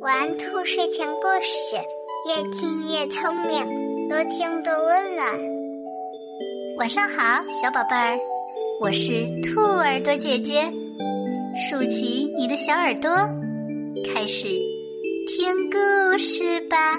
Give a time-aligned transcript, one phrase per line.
[0.00, 1.76] 玩兔睡前故事，
[2.28, 5.26] 越听越聪明，多听多温暖。
[6.76, 8.18] 晚上好，小宝贝儿，
[8.82, 10.70] 我是兔耳朵姐姐，
[11.56, 13.10] 竖起你的小耳朵，
[14.04, 14.48] 开始
[15.28, 16.98] 听故事吧。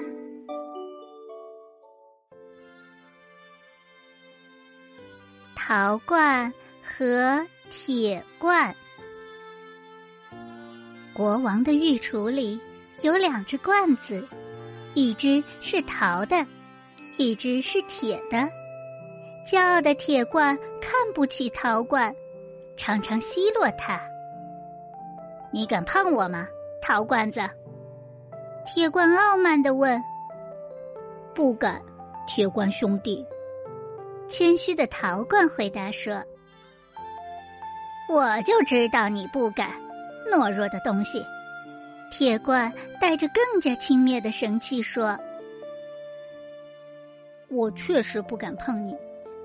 [5.55, 6.51] 陶罐
[6.83, 8.75] 和铁罐。
[11.15, 12.59] 国王的御厨里
[13.01, 14.27] 有两只罐子，
[14.95, 16.45] 一只是陶的，
[17.17, 18.37] 一只是铁的。
[19.47, 22.13] 骄傲的铁罐看不起陶罐，
[22.75, 23.97] 常常奚落他。
[25.53, 26.45] 你敢碰我吗，
[26.81, 27.39] 陶罐子？
[28.65, 30.03] 铁罐傲慢的问。
[31.33, 31.81] 不敢，
[32.27, 33.25] 铁罐兄弟。
[34.27, 36.21] 谦虚的陶罐回答说
[38.11, 39.71] ：“我就知道你不敢。”
[40.31, 41.25] 懦弱的东西，
[42.11, 45.17] 铁罐带着更加轻蔑的神气说
[47.47, 48.95] ：“我确实不敢碰你，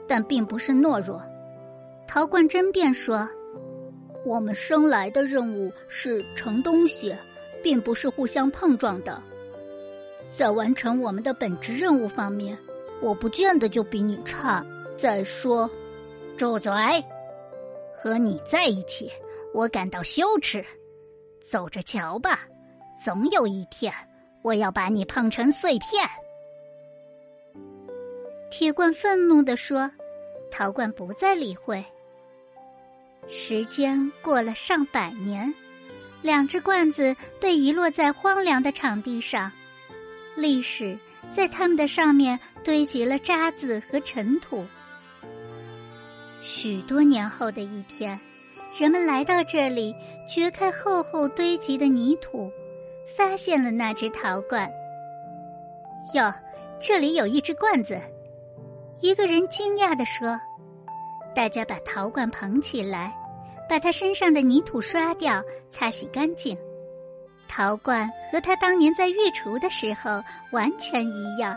[0.09, 1.23] 但并不是懦弱。”
[2.09, 3.29] 陶罐争辩说
[4.27, 7.17] ：“我们生来的任务是盛东西，
[7.63, 9.23] 并不是互相碰撞的。
[10.33, 12.59] 在完成我们的本职任务方面，
[13.01, 14.65] 我不见得就比你差。
[14.97, 15.71] 再说，
[16.37, 16.73] 住嘴！
[17.97, 19.11] 和你在一起。”
[19.53, 20.65] 我感到羞耻，
[21.43, 22.41] 走着瞧吧，
[23.05, 23.93] 总有一天
[24.43, 26.09] 我要把你碰成碎片。”
[28.51, 29.91] 铁罐愤怒地说
[30.51, 31.85] ，“陶罐不再理会。”
[33.29, 35.55] 时间过了上百年，
[36.23, 39.53] 两只罐子被遗落在荒凉的场地上，
[40.37, 40.99] 历史
[41.31, 44.67] 在它们的上面堆积了渣子和尘土。
[46.41, 48.19] 许多年后的一天。
[48.79, 49.95] 人们来到这里，
[50.29, 52.51] 掘开厚厚堆积的泥土，
[53.17, 54.71] 发现了那只陶罐。
[56.15, 56.33] 哟，
[56.81, 58.01] 这里有一只罐子！
[59.01, 60.39] 一个人惊讶地说。
[61.33, 63.13] 大家把陶罐捧起来，
[63.69, 66.57] 把它身上的泥土刷掉，擦洗干净。
[67.49, 70.23] 陶罐和他当年在御厨的时候
[70.53, 71.57] 完全一样，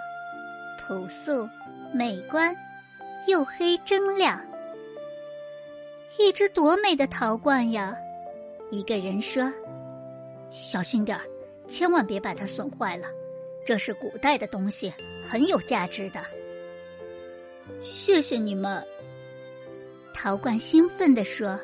[0.79, 1.47] 朴素、
[1.91, 2.55] 美观，
[3.27, 4.39] 又黑铮亮。
[6.19, 7.95] 一只多美的陶罐呀！
[8.71, 9.51] 一个人说
[10.51, 11.23] ：“小心点儿，
[11.67, 13.07] 千万别把它损坏了。
[13.65, 14.93] 这是古代的东西，
[15.27, 16.21] 很有价值的。”
[17.81, 18.85] 谢谢你们，
[20.13, 21.59] 陶罐兴奋地说：“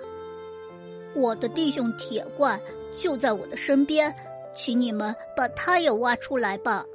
[1.14, 2.60] 我的弟兄铁罐
[2.98, 4.14] 就在我的身边，
[4.56, 6.86] 请你们把它也挖出来吧。”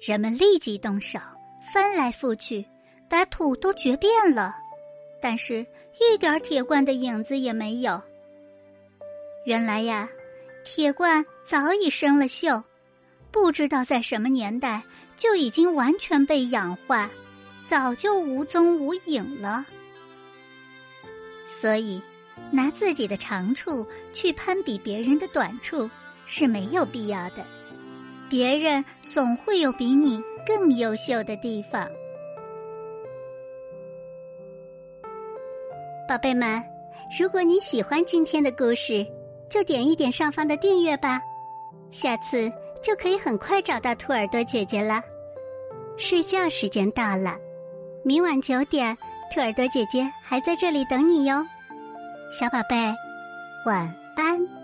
[0.00, 1.18] 人们立即动手，
[1.72, 2.64] 翻来覆去，
[3.08, 4.54] 把土都掘遍了。
[5.20, 5.66] 但是，
[5.98, 8.00] 一点铁罐的影子也没有。
[9.44, 10.08] 原来呀，
[10.64, 12.62] 铁罐早已生了锈，
[13.30, 14.82] 不知道在什么年代
[15.16, 17.10] 就已经完全被氧化，
[17.68, 19.64] 早就无踪无影了。
[21.46, 22.00] 所以，
[22.50, 25.90] 拿自己的长处去攀比别人的短处
[26.24, 27.44] 是没有必要的。
[28.28, 31.88] 别人总会有比你更优秀的地方。
[36.08, 36.64] 宝贝们，
[37.20, 39.06] 如果你喜欢今天的故事，
[39.50, 41.20] 就点一点上方的订阅吧，
[41.90, 42.50] 下次
[42.82, 45.02] 就可以很快找到兔耳朵姐姐了。
[45.98, 47.36] 睡觉时间到了，
[48.02, 48.96] 明晚九点，
[49.30, 51.44] 兔耳朵姐姐还在这里等你哟，
[52.32, 52.74] 小宝贝，
[53.66, 54.57] 晚安。